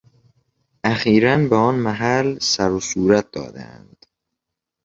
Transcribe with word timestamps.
اخیرا 0.83 1.37
به 1.37 1.55
آن 1.55 1.75
محل 1.75 2.39
سر 2.39 2.71
و 2.71 2.79
صورت 2.79 3.31
دادهاند. 3.31 4.05